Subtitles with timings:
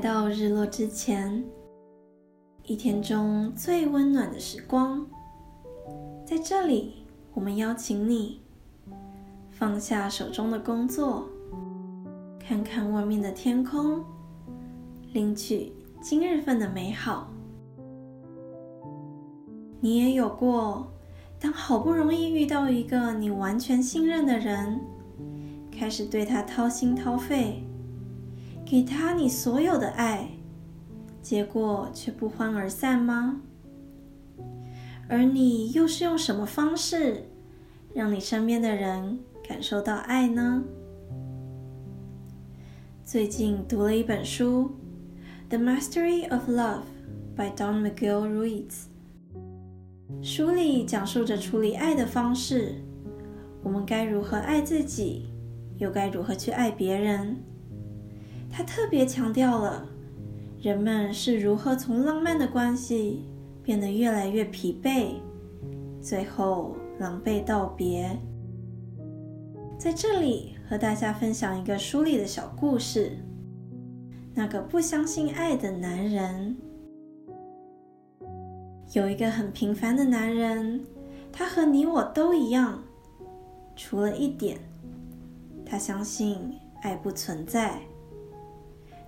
[0.00, 1.44] 到日落之前，
[2.64, 5.06] 一天中最温暖的时光。
[6.24, 8.40] 在这里，我们邀请你
[9.50, 11.28] 放下手中的工作，
[12.38, 14.02] 看看外面的天空，
[15.12, 15.70] 领取
[16.00, 17.30] 今日份的美好。
[19.80, 20.90] 你也有过，
[21.38, 24.80] 当好不容易遇到一个你完全信任的人，
[25.70, 27.62] 开始对他掏心掏肺。
[28.70, 30.28] 给他你所有的爱，
[31.20, 33.40] 结果却不欢而散吗？
[35.08, 37.28] 而你又是用什么方式
[37.92, 40.62] 让你身边的人感受到爱呢？
[43.02, 44.70] 最近读了一本书
[45.48, 46.82] 《The Mastery of Love》
[47.36, 48.84] by Don Miguel Ruiz，
[50.22, 52.76] 书里讲述着处理爱的方式，
[53.64, 55.24] 我们该如何爱自己，
[55.78, 57.36] 又该如何去爱别人。
[58.50, 59.86] 他特别强调了
[60.60, 63.24] 人们是如何从浪漫的关系
[63.62, 65.14] 变得越来越疲惫，
[66.02, 68.18] 最后狼狈道别。
[69.78, 73.12] 在这里和大家分享一个书里的小故事：
[74.34, 76.56] 那个不相信爱的男人。
[78.92, 80.84] 有一个很平凡的男人，
[81.32, 82.82] 他和你我都一样，
[83.76, 84.58] 除了一点，
[85.64, 86.52] 他相信
[86.82, 87.80] 爱不存在。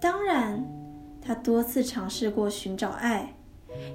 [0.00, 0.64] 当然，
[1.20, 3.34] 他多次尝试过寻找爱，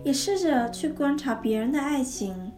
[0.04, 2.52] 也试着去观察别人的爱情。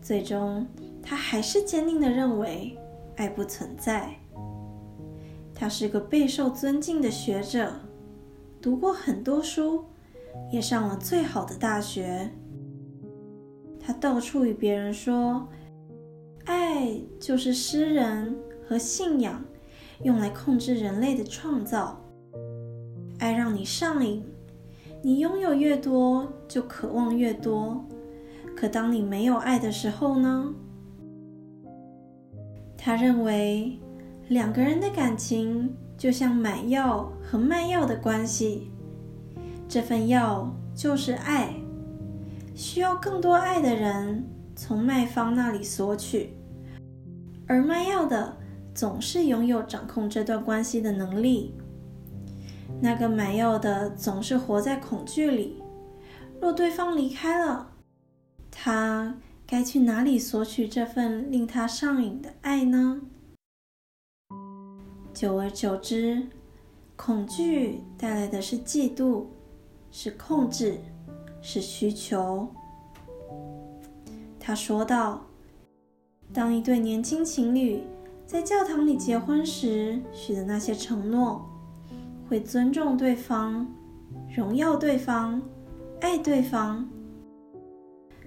[0.00, 0.66] 最终，
[1.02, 2.78] 他还是坚定的认为
[3.16, 4.14] 爱不存在。
[5.54, 7.72] 他是个备受尊敬的学者，
[8.60, 9.84] 读过很多书，
[10.50, 12.30] 也上了最好的大学。
[13.80, 15.46] 他到处与别人说，
[16.44, 19.44] 爱就是诗人和信仰
[20.02, 22.00] 用来控制人类的创造。
[23.56, 24.22] 你上瘾，
[25.00, 27.82] 你拥有越多，就渴望越多。
[28.54, 30.52] 可当你没有爱的时候呢？
[32.76, 33.78] 他认为
[34.28, 38.70] 两个人的感情就像买药和卖药的关系，
[39.66, 41.54] 这份药就是爱，
[42.54, 44.22] 需要更多爱的人
[44.54, 46.36] 从卖方那里索取，
[47.46, 48.36] 而卖药的
[48.74, 51.54] 总是拥有掌控这段关系的能力。
[52.80, 55.62] 那个买药的总是活在恐惧里。
[56.40, 57.72] 若对方离开了，
[58.50, 59.16] 他
[59.46, 63.00] 该去哪里索取这份令他上瘾的爱呢？
[65.14, 66.26] 久而久之，
[66.94, 69.24] 恐惧带来的是嫉妒，
[69.90, 70.78] 是控制，
[71.40, 72.46] 是需求。
[74.38, 75.26] 他说道
[76.34, 77.82] ：“当一对年轻情侣
[78.26, 81.50] 在教堂里结婚时许的那些承诺。”
[82.28, 83.66] 会尊重对方，
[84.34, 85.40] 荣耀对方，
[86.00, 86.88] 爱对方。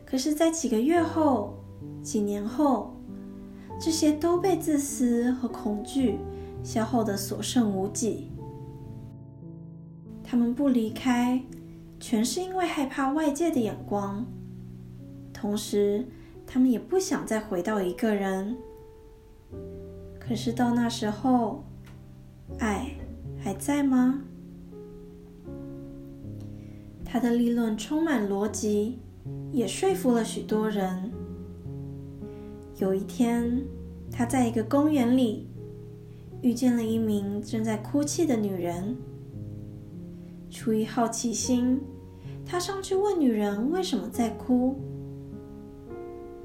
[0.06, 1.58] 可是，在几个月后、
[2.02, 2.96] 几年后，
[3.80, 6.18] 这些都被自私和恐惧
[6.64, 8.32] 消耗得所剩无几。
[10.24, 11.42] 他们不离开，
[12.00, 14.26] 全是因为害怕外界的眼光，
[15.34, 16.08] 同时，
[16.48, 18.56] 他们也不想再回到一个人。
[20.20, 21.64] 可是到那时候，
[22.60, 22.92] 爱。
[23.40, 24.22] 还在吗？
[27.04, 29.00] 他的理论充满逻辑，
[29.52, 31.12] 也说服了许多人。
[32.78, 33.64] 有一天，
[34.12, 35.48] 他在一个公园里
[36.42, 38.96] 遇见了一名正在哭泣的女人。
[40.52, 41.82] 出于好奇心，
[42.46, 44.76] 他上去问女人为什么在哭。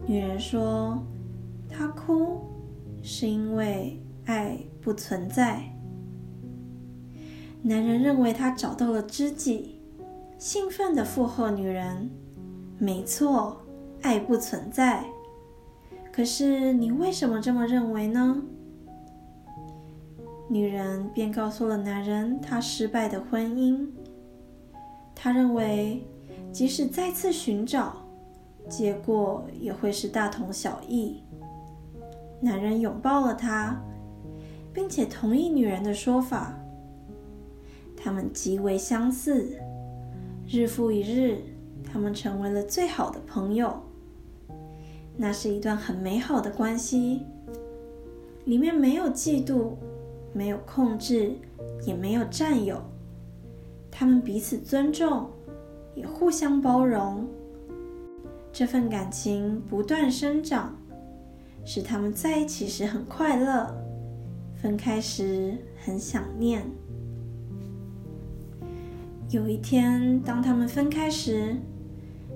[0.06, 1.03] 女人说
[1.69, 2.41] ：“她哭
[3.03, 5.71] 是因为爱不存在。”
[7.66, 9.80] 男人认为他找到了知己，
[10.36, 12.10] 兴奋地附和女人
[12.76, 13.56] ：“没错，
[14.02, 15.02] 爱不存在。
[16.12, 18.42] 可是你为什么这么认为呢？”
[20.47, 23.88] 女人便告诉了男人她失败的婚姻。
[25.14, 26.06] 他认为，
[26.52, 27.96] 即使再次寻找，
[28.69, 31.22] 结果也会是大同小异。
[32.43, 33.81] 男人拥抱了她，
[34.70, 36.55] 并且同意女人的说法。
[38.04, 39.56] 他们极为相似，
[40.46, 41.38] 日复一日，
[41.82, 43.80] 他们成为了最好的朋友。
[45.16, 47.22] 那是一段很美好的关系，
[48.44, 49.70] 里面没有嫉妒，
[50.34, 51.32] 没有控制，
[51.86, 52.78] 也没有占有。
[53.90, 55.30] 他们彼此尊重，
[55.94, 57.26] 也互相包容。
[58.52, 60.76] 这份感情不断生长，
[61.64, 63.74] 使他们在一起时很快乐，
[64.56, 66.66] 分开时很想念。
[69.34, 71.56] 有一天，当他们分开时，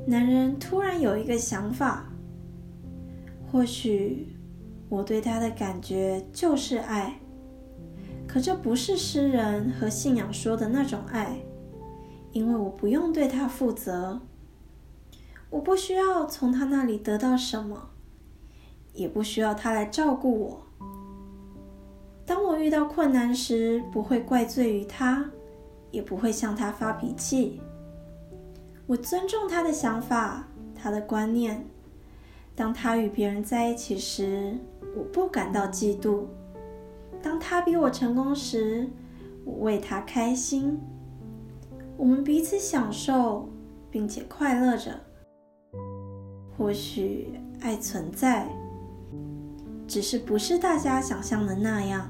[0.04, 2.10] 男人突然有一个想法：
[3.46, 4.26] 或许
[4.88, 7.20] 我对他的感觉就是爱，
[8.26, 11.38] 可这不是诗人和信仰说的那种爱，
[12.32, 14.20] 因为我不用对他负责，
[15.50, 17.90] 我不需要从他那里得到什么，
[18.92, 20.66] 也不需要他来照顾我。
[22.26, 25.30] 当我遇到困难时，不会怪罪于他，
[25.90, 27.61] 也不会向他发脾气。
[28.87, 31.67] 我尊重他的想法，他的观念。
[32.55, 34.56] 当他与别人在一起时，
[34.96, 36.23] 我不感到嫉妒；
[37.23, 38.88] 当他比我成功时，
[39.44, 40.79] 我为他开心。
[41.96, 43.49] 我们彼此享受，
[43.90, 44.99] 并且快乐着。
[46.56, 48.49] 或许爱存在，
[49.87, 52.08] 只是不是大家想象的那样。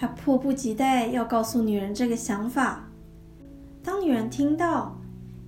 [0.00, 2.88] 他迫不及待要告诉女人这个想法。
[3.82, 4.98] 当女人听到，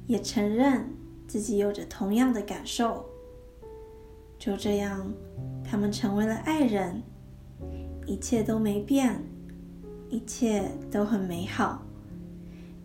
[0.07, 0.91] 也承认
[1.27, 3.03] 自己有着同样的感受，
[4.39, 5.11] 就这样，
[5.65, 7.03] 他们成为了爱人，
[8.05, 9.25] 一切都没变，
[10.11, 11.81] 一切都很美好。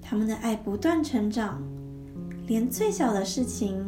[0.02, 1.62] 他们的爱不断成长，
[2.48, 3.86] 连最小的事情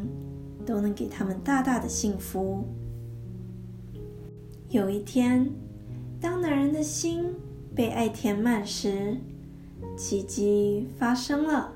[0.65, 2.65] 都能给他们大大的幸福。
[4.67, 5.49] 有一天，
[6.19, 7.33] 当男人的心
[7.79, 9.15] 被爱填满时，
[9.95, 11.71] 奇迹发生了，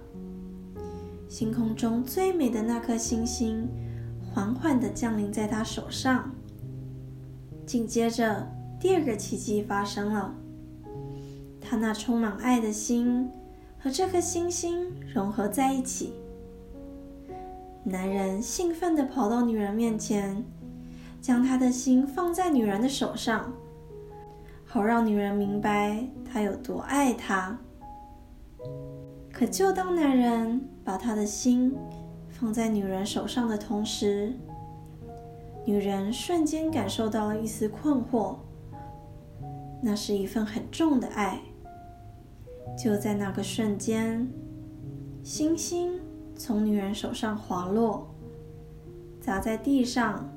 [1.30, 3.70] 星空中最美的那颗星星
[4.22, 6.30] 缓缓地降临在他手上。
[7.66, 8.46] 紧接着，
[8.82, 10.36] 第二个奇迹发生了，
[11.62, 13.32] 他那充满爱的心
[13.80, 16.12] 和这颗星星融合在一起。
[17.86, 20.44] 男人兴奋地跑到女人面前，
[21.22, 23.54] 将他的心放在女人的手上，
[24.74, 27.56] 好让女人明白他有多爱她。
[29.32, 31.78] 可就当男人把他的心
[32.28, 34.34] 放在女人手上的同时，
[35.64, 38.38] 女人瞬间感受到了一丝困惑。
[39.80, 41.40] 那是一份很重的爱。
[42.76, 44.28] 就在那个瞬间，
[45.22, 46.00] 星星
[46.36, 48.08] 从女人手上滑落，
[49.22, 50.28] 砸在地上，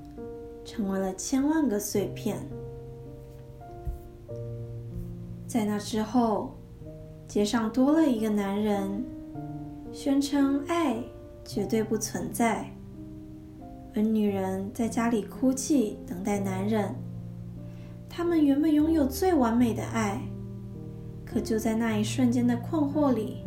[0.62, 2.36] 成为了千万个碎片。
[5.56, 6.54] 在那之后。
[7.26, 9.02] 街上多了一个男人，
[9.90, 11.02] 宣称爱
[11.44, 12.70] 绝对不存在，
[13.94, 16.94] 而女人在家里哭泣，等待男人。
[18.08, 20.20] 他们原本拥有最完美的爱，
[21.24, 23.38] 可就在那一瞬间的困惑里，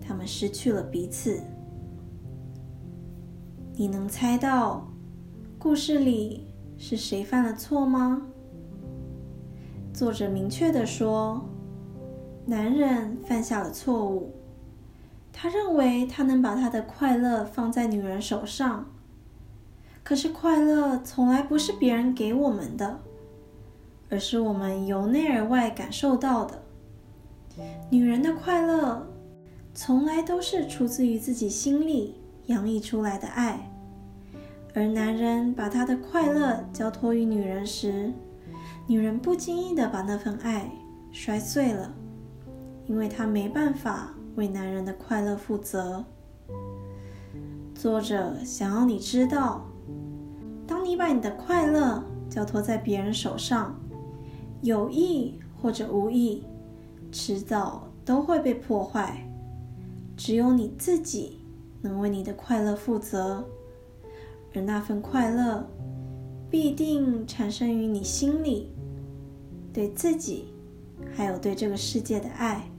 [0.00, 1.40] 他们失去了彼此。
[3.74, 4.86] 你能猜到
[5.58, 6.46] 故事里
[6.76, 8.22] 是谁犯了错吗？
[9.94, 11.48] 作者明确的说。
[12.46, 14.34] 男人犯下了错误，
[15.32, 18.86] 他认为他能把他的快乐放在女人手上，
[20.02, 22.98] 可是快乐从来不是别人给我们的，
[24.10, 26.60] 而是我们由内而外感受到的。
[27.88, 29.06] 女人的快乐
[29.72, 33.72] 从来都是出自于自己心里洋溢出来的爱，
[34.74, 38.12] 而男人把他的快乐交托于女人时，
[38.86, 40.70] 女人不经意的把那份爱
[41.12, 41.92] 摔碎了。
[42.86, 46.04] 因为她没办法为男人的快乐负责。
[47.74, 49.64] 作者想要你知道，
[50.66, 53.74] 当你把你的快乐交托在别人手上，
[54.60, 56.44] 有意或者无意，
[57.10, 59.26] 迟早都会被破坏。
[60.14, 61.40] 只有你自己
[61.80, 63.44] 能为你的快乐负责，
[64.54, 65.66] 而那份快乐
[66.50, 68.73] 必定产生于你心里
[69.74, 70.54] 对自己，
[71.16, 72.70] 还有对这个世界的爱。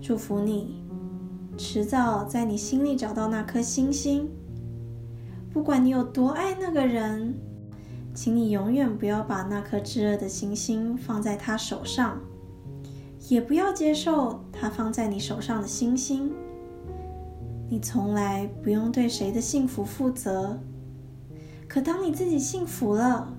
[0.00, 0.84] 祝福你，
[1.58, 4.30] 迟早在你心里找到那颗星星。
[5.52, 7.34] 不管你有多爱那个人，
[8.14, 12.20] 请你永远不要把那颗炙热的星星放在他手上，
[13.28, 16.32] 也不要接受他放在你手上的星星。
[17.68, 20.60] 你从来不用对谁的幸福负责，
[21.66, 23.36] 可当你自己幸福了，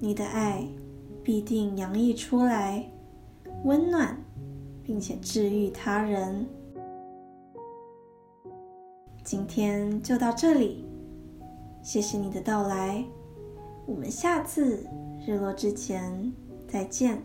[0.00, 0.66] 你的爱
[1.22, 2.90] 必定洋溢出来，
[3.62, 4.18] 温暖。
[4.82, 6.44] 并且治愈他人。
[9.22, 10.84] 今天就到这里，
[11.80, 13.04] 谢谢你的到来，
[13.86, 14.84] 我们下次
[15.24, 16.32] 日落之前
[16.66, 17.22] 再见。